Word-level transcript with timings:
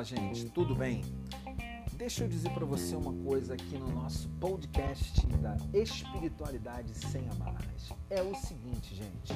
Fala, 0.00 0.04
gente, 0.04 0.46
tudo 0.46 0.74
bem? 0.74 1.04
Deixa 1.92 2.24
eu 2.24 2.28
dizer 2.28 2.50
para 2.52 2.64
você 2.64 2.96
uma 2.96 3.12
coisa 3.22 3.52
aqui 3.52 3.76
no 3.76 3.86
nosso 3.88 4.30
podcast 4.40 5.26
da 5.36 5.54
espiritualidade 5.74 6.94
sem 6.94 7.28
amarras. 7.28 7.92
É 8.08 8.22
o 8.22 8.34
seguinte, 8.34 8.94
gente. 8.94 9.34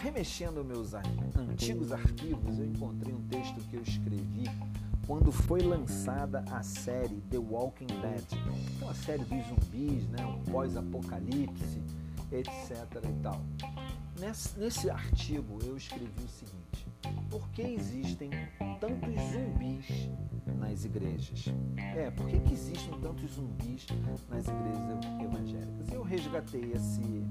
Remexendo 0.00 0.64
meus 0.64 0.94
antigos 0.94 1.92
arquivos, 1.92 2.58
eu 2.58 2.64
encontrei 2.64 3.12
um 3.12 3.20
texto 3.28 3.60
que 3.68 3.76
eu 3.76 3.82
escrevi 3.82 4.44
quando 5.06 5.30
foi 5.30 5.60
lançada 5.60 6.42
a 6.50 6.62
série 6.62 7.20
The 7.30 7.36
Walking 7.36 7.86
Dead, 8.00 8.24
aquela 8.76 8.94
série 8.94 9.24
dos 9.24 9.46
zumbis, 9.46 10.08
né, 10.08 10.24
o 10.24 10.50
pós-apocalipse, 10.50 11.82
etc. 12.32 12.86
e 13.04 13.22
tal. 13.22 13.42
Nesse, 14.18 14.58
nesse 14.58 14.88
artigo 14.88 15.58
eu 15.64 15.76
escrevi 15.76 16.24
o 16.24 16.28
seguinte: 16.28 16.86
por 17.28 17.46
que 17.50 17.60
existem 17.60 18.30
tantos 18.86 19.22
zumbis 19.32 20.10
nas 20.58 20.84
igrejas? 20.84 21.46
É, 21.96 22.10
por 22.10 22.26
que, 22.26 22.38
que 22.40 22.52
existem 22.52 23.00
tantos 23.00 23.30
zumbis 23.30 23.86
nas 24.28 24.46
igrejas 24.46 25.22
evangélicas? 25.22 25.92
Eu 25.92 26.02
resgatei 26.02 26.72
esse, 26.72 27.24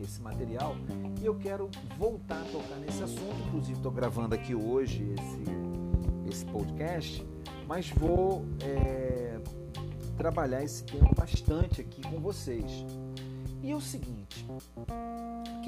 esse 0.00 0.20
material 0.20 0.74
e 1.20 1.24
eu 1.24 1.36
quero 1.36 1.70
voltar 1.96 2.40
a 2.40 2.44
tocar 2.46 2.76
nesse 2.76 3.02
assunto. 3.02 3.36
Inclusive, 3.46 3.74
estou 3.74 3.92
gravando 3.92 4.34
aqui 4.34 4.54
hoje 4.54 5.14
esse, 5.14 6.30
esse 6.30 6.44
podcast, 6.46 7.24
mas 7.66 7.90
vou 7.90 8.44
é, 8.60 9.38
trabalhar 10.16 10.64
esse 10.64 10.82
tema 10.82 11.10
bastante 11.16 11.80
aqui 11.80 12.02
com 12.02 12.18
vocês. 12.18 12.84
E 13.62 13.70
é 13.70 13.76
o 13.76 13.80
seguinte: 13.80 14.44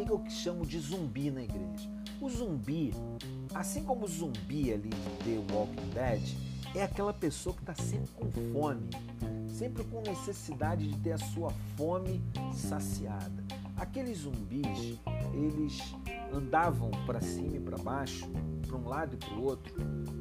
o 0.02 0.18
que 0.18 0.28
eu 0.28 0.30
chamo 0.30 0.66
de 0.66 0.78
zumbi 0.78 1.30
na 1.30 1.42
igreja? 1.42 1.90
O 2.20 2.28
zumbi, 2.28 2.92
assim 3.54 3.82
como 3.82 4.04
o 4.04 4.08
zumbi 4.08 4.72
ali 4.72 4.90
de 4.90 5.46
The 5.46 5.54
Walking 5.54 5.90
Dead, 5.94 6.22
é 6.74 6.82
aquela 6.82 7.12
pessoa 7.12 7.54
que 7.54 7.62
está 7.62 7.74
sempre 7.74 8.10
com 8.14 8.30
fome, 8.52 8.90
sempre 9.48 9.84
com 9.84 10.00
necessidade 10.02 10.86
de 10.86 10.96
ter 10.98 11.12
a 11.12 11.18
sua 11.18 11.50
fome 11.76 12.22
saciada. 12.52 13.44
Aqueles 13.76 14.18
zumbis, 14.18 14.98
eles 15.32 15.80
andavam 16.32 16.90
para 17.06 17.20
cima 17.20 17.56
e 17.56 17.60
para 17.60 17.78
baixo, 17.78 18.28
para 18.66 18.76
um 18.76 18.86
lado 18.86 19.14
e 19.14 19.16
para 19.16 19.34
o 19.34 19.44
outro, 19.44 19.74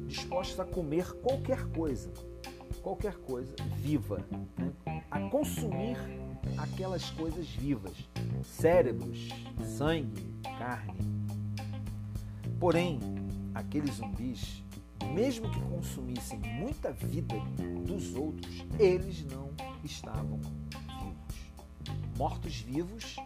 dispostos 0.06 0.58
a 0.58 0.64
comer 0.64 1.12
qualquer 1.20 1.66
coisa, 1.68 2.10
qualquer 2.82 3.14
coisa 3.18 3.54
viva, 3.76 4.24
né? 4.58 4.72
a 5.10 5.20
consumir 5.28 5.96
aquelas 6.56 7.10
coisas 7.10 7.46
vivas, 7.48 7.96
cérebros, 8.44 9.28
sangue, 9.76 10.34
carne. 10.58 10.98
Porém, 12.58 13.00
aqueles 13.54 13.96
zumbis, 13.96 14.62
mesmo 15.14 15.50
que 15.50 15.60
consumissem 15.62 16.38
muita 16.38 16.92
vida 16.92 17.36
dos 17.86 18.14
outros, 18.14 18.64
eles 18.78 19.24
não 19.24 19.50
estavam 19.84 20.38
vivos. 20.38 22.16
Mortos-vivos, 22.16 23.16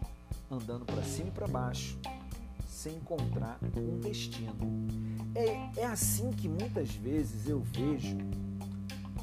andando 0.51 0.85
para 0.85 1.03
cima 1.03 1.29
e 1.29 1.33
para 1.33 1.49
baixo, 1.49 1.99
sem 2.67 2.97
encontrar 2.97 3.59
um 3.77 3.99
destino. 3.99 4.55
É, 5.35 5.81
é 5.81 5.87
assim 5.87 6.31
que 6.31 6.49
muitas 6.49 6.95
vezes 6.95 7.49
eu 7.49 7.61
vejo 7.61 8.17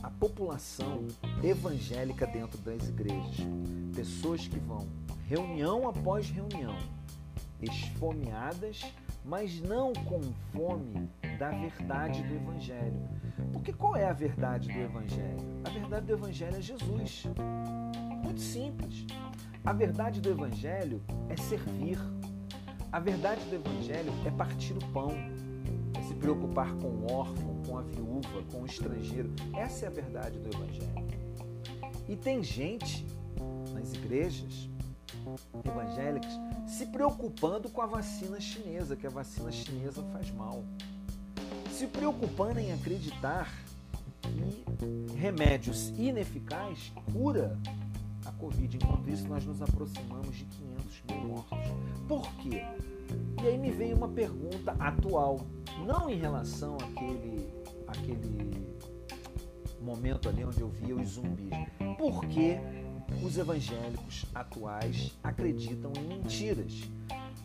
a 0.01 0.09
população 0.09 1.07
evangélica 1.43 2.25
dentro 2.25 2.57
das 2.59 2.89
igrejas. 2.89 3.47
Pessoas 3.95 4.47
que 4.47 4.59
vão 4.59 4.87
reunião 5.27 5.87
após 5.87 6.29
reunião, 6.29 6.75
esfomeadas, 7.61 8.81
mas 9.23 9.61
não 9.61 9.93
com 9.93 10.21
fome 10.51 11.09
da 11.37 11.51
verdade 11.51 12.21
do 12.23 12.35
Evangelho. 12.35 13.09
Porque 13.53 13.71
qual 13.71 13.95
é 13.95 14.05
a 14.05 14.13
verdade 14.13 14.67
do 14.67 14.77
Evangelho? 14.77 15.37
A 15.63 15.69
verdade 15.69 16.05
do 16.07 16.13
Evangelho 16.13 16.57
é 16.57 16.61
Jesus. 16.61 17.23
Muito 18.23 18.41
simples. 18.41 19.05
A 19.63 19.73
verdade 19.73 20.19
do 20.19 20.29
Evangelho 20.29 21.01
é 21.29 21.37
servir. 21.37 21.97
A 22.91 22.99
verdade 22.99 23.45
do 23.45 23.55
Evangelho 23.55 24.11
é 24.25 24.31
partir 24.31 24.73
o 24.73 24.85
pão, 24.91 25.11
é 25.97 26.01
se 26.01 26.13
preocupar 26.15 26.73
com 26.75 26.87
o 26.87 27.11
órfão, 27.11 27.60
com 27.65 27.77
a 27.77 27.81
viúva, 27.81 28.43
com 28.51 28.61
o 28.61 28.65
estrangeiro. 28.65 29.31
Essa 29.53 29.85
é 29.85 29.87
a 29.87 29.91
verdade 29.91 30.39
do 30.39 30.49
Evangelho. 30.49 31.11
E 32.07 32.15
tem 32.15 32.43
gente 32.43 33.05
nas 33.73 33.93
igrejas 33.93 34.69
evangélicas 35.65 36.31
se 36.67 36.85
preocupando 36.85 37.69
com 37.69 37.81
a 37.81 37.85
vacina 37.85 38.39
chinesa, 38.39 38.95
que 38.95 39.05
a 39.05 39.09
vacina 39.09 39.51
chinesa 39.51 40.03
faz 40.11 40.31
mal. 40.31 40.63
Se 41.71 41.87
preocupando 41.87 42.59
em 42.59 42.71
acreditar 42.71 43.51
que 44.21 45.15
remédios 45.15 45.89
ineficazes 45.97 46.91
cura 47.11 47.57
a 48.25 48.31
Covid. 48.33 48.77
Enquanto 48.77 49.09
isso, 49.09 49.27
nós 49.27 49.45
nos 49.45 49.61
aproximamos 49.61 50.35
de 50.35 50.45
500 50.45 51.03
mil 51.09 51.27
mortos. 51.27 51.57
Por 52.07 52.33
quê? 52.35 52.63
E 53.41 53.47
aí 53.47 53.57
me 53.57 53.71
veio 53.71 53.95
uma 53.95 54.07
pergunta 54.07 54.75
atual, 54.79 55.41
não 55.85 56.09
em 56.09 56.17
relação 56.17 56.75
àquele, 56.75 57.49
àquele 57.87 58.67
momento 59.81 60.29
ali 60.29 60.43
onde 60.43 60.61
eu 60.61 60.69
via 60.69 60.95
os 60.95 61.09
zumbis. 61.09 61.49
Por 61.97 62.25
que 62.25 62.57
os 63.23 63.37
evangélicos 63.37 64.25
atuais 64.33 65.17
acreditam 65.23 65.91
em 65.97 66.07
mentiras? 66.07 66.73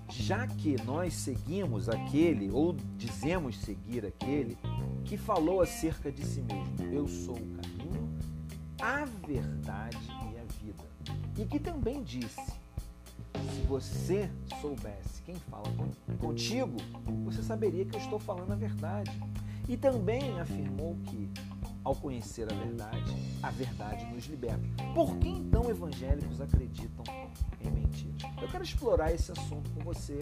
Já 0.09 0.47
que 0.47 0.81
nós 0.85 1.15
seguimos 1.15 1.89
aquele, 1.89 2.51
ou 2.51 2.75
dizemos 2.97 3.59
seguir 3.59 4.07
aquele, 4.07 4.57
que 5.05 5.17
falou 5.17 5.61
acerca 5.61 6.13
de 6.13 6.25
si 6.25 6.43
mesmo: 6.43 6.95
Eu 6.95 7.09
sou 7.09 7.35
o 7.35 7.57
caminho, 7.57 8.15
a 8.81 9.05
verdade 9.27 9.99
e 10.33 10.39
a 10.39 10.45
vida. 10.61 10.85
E 11.37 11.45
que 11.45 11.59
também 11.59 12.03
disse: 12.03 12.41
Se 12.41 12.66
você 13.67 14.31
soubesse 14.61 15.23
quem 15.23 15.35
fala 15.35 15.65
contigo, 16.21 16.77
você 17.25 17.43
saberia 17.43 17.85
que 17.85 17.97
eu 17.97 18.01
estou 18.01 18.19
falando 18.19 18.53
a 18.53 18.57
verdade. 18.57 19.11
E 19.69 19.77
também 19.77 20.39
afirmou 20.39 20.97
que 21.07 21.29
ao 21.83 21.95
conhecer 21.95 22.53
a 22.53 22.55
verdade, 22.55 23.17
a 23.43 23.51
verdade 23.51 24.07
nos 24.07 24.27
liberta. 24.27 24.61
Por 24.95 25.17
que 25.19 25.29
então 25.29 25.69
evangélicos 25.69 26.41
acreditam 26.41 27.05
em 27.61 27.71
mentiras? 27.71 28.23
Eu 28.41 28.49
quero 28.49 28.63
explorar 28.63 29.13
esse 29.13 29.33
assunto 29.33 29.71
com 29.71 29.81
você 29.81 30.21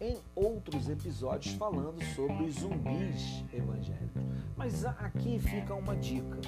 em 0.00 0.16
outros 0.34 0.88
episódios 0.88 1.54
falando 1.54 2.02
sobre 2.14 2.44
os 2.44 2.56
zumbis 2.56 3.44
evangélicos. 3.52 4.22
Mas 4.56 4.84
aqui 4.84 5.38
fica 5.38 5.74
uma 5.74 5.96
dica. 5.96 6.38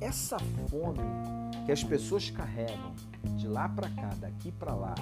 Essa 0.00 0.38
fome 0.38 1.00
que 1.64 1.72
as 1.72 1.82
pessoas 1.82 2.30
carregam 2.30 2.94
de 3.36 3.48
lá 3.48 3.68
para 3.68 3.90
cá, 3.90 4.10
daqui 4.20 4.52
para 4.52 4.74
lá, 4.74 4.94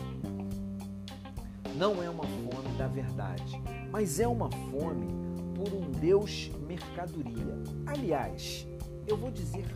não 1.75 2.03
é 2.03 2.09
uma 2.09 2.25
fome 2.25 2.77
da 2.79 2.87
verdade, 2.87 3.61
mas 3.91 4.21
é 4.21 4.29
uma 4.29 4.51
fome 4.51 5.09
por 5.55 5.73
um 5.73 5.91
Deus 5.91 6.51
mercadoria. 6.67 7.63
Aliás, 7.87 8.67
eu 9.07 9.17
vou 9.17 9.31
dizer 9.31 9.67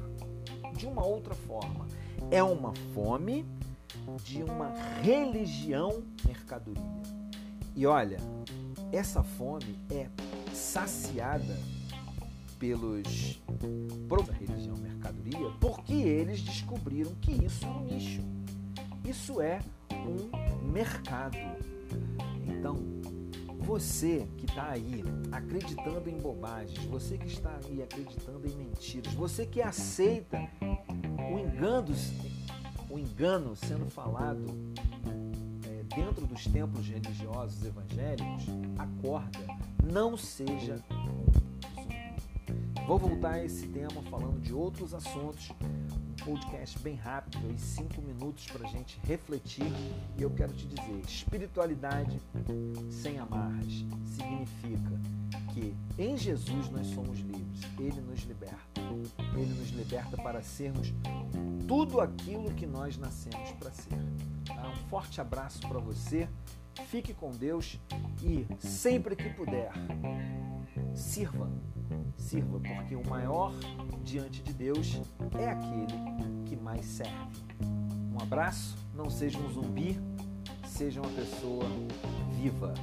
de 0.77 0.87
uma 0.87 1.05
outra 1.05 1.35
forma: 1.35 1.87
é 2.31 2.43
uma 2.43 2.73
fome 2.95 3.45
de 4.25 4.43
uma 4.43 4.73
religião 5.03 6.03
mercadoria. 6.25 6.83
E 7.75 7.87
olha, 7.87 8.19
essa 8.93 9.23
fome 9.23 9.79
é 9.91 10.09
saciada 10.53 11.57
pelos 12.59 13.41
da 14.27 14.33
religião 14.33 14.77
mercadoria 14.77 15.51
porque 15.61 15.95
eles 15.95 16.41
descobriram 16.41 17.15
que 17.21 17.33
isso 17.33 17.65
é 17.65 17.69
um 17.69 17.85
nicho. 17.85 18.23
Isso 19.05 19.41
é 19.41 19.61
um 19.93 20.69
mercado. 20.71 21.37
Então, 22.59 22.77
você 23.61 24.27
que 24.37 24.47
está 24.47 24.71
aí 24.71 25.05
acreditando 25.31 26.11
em 26.11 26.19
bobagens, 26.19 26.85
você 26.87 27.17
que 27.17 27.29
está 27.29 27.57
aí 27.65 27.83
acreditando 27.83 28.47
em 28.49 28.57
mentiras, 28.57 29.13
você 29.15 29.47
que 29.47 29.63
aceita 29.63 30.39
o 30.61 31.39
engano, 31.39 31.95
o 32.91 32.99
engano 32.99 33.55
sendo 33.55 33.89
falado 33.89 34.45
é, 35.67 35.95
dentro 35.95 36.27
dos 36.27 36.45
templos 36.47 36.89
religiosos 36.89 37.65
evangélicos, 37.65 38.47
acorda, 38.77 39.47
não 39.85 40.17
seja 40.17 40.83
Vou 42.89 42.99
voltar 42.99 43.33
a 43.33 43.45
esse 43.45 43.67
tema 43.67 44.01
falando 44.11 44.41
de 44.41 44.55
outros 44.55 44.95
assuntos, 44.95 45.53
podcast 46.29 46.79
bem 46.81 46.95
rápido, 46.95 47.39
aí 47.49 47.59
cinco 47.59 48.03
minutos 48.03 48.47
para 48.49 48.69
a 48.69 48.71
gente 48.71 49.01
refletir. 49.05 49.73
E 50.19 50.23
eu 50.23 50.31
quero 50.31 50.53
te 50.53 50.67
dizer, 50.67 51.01
espiritualidade 51.07 52.21
sem 52.91 53.19
amarras 53.19 53.87
significa 54.05 55.01
que 55.55 55.75
em 55.99 56.19
Jesus 56.19 56.69
nós 56.69 56.87
somos 56.89 57.19
livres. 57.21 57.61
Ele 57.79 58.01
nos 58.03 58.21
liberta. 58.25 58.59
Ele 59.35 59.55
nos 59.55 59.71
liberta 59.71 60.17
para 60.19 60.43
sermos 60.43 60.93
tudo 61.67 61.99
aquilo 61.99 62.53
que 62.55 62.67
nós 62.67 62.99
nascemos 62.99 63.51
para 63.53 63.71
ser. 63.71 63.99
Tá? 64.45 64.69
Um 64.69 64.89
forte 64.89 65.23
abraço 65.23 65.61
para 65.61 65.79
você. 65.79 66.29
Fique 66.91 67.15
com 67.15 67.31
Deus 67.31 67.81
e 68.23 68.47
sempre 68.61 69.17
que 69.17 69.31
puder, 69.31 69.73
sirva 70.95 71.51
sirva, 72.17 72.61
porque 72.61 72.95
o 72.95 73.09
maior 73.09 73.53
diante 74.05 74.43
de 74.43 74.53
Deus 74.53 75.01
é 75.39 75.49
aquele 75.49 75.87
que 76.45 76.57
mais 76.57 76.85
serve. 76.85 77.15
Um 78.13 78.21
abraço, 78.21 78.77
não 78.95 79.09
seja 79.09 79.39
um 79.39 79.49
zumbi, 79.51 79.99
seja 80.67 81.01
uma 81.01 81.11
pessoa 81.11 81.65
viva. 82.37 82.75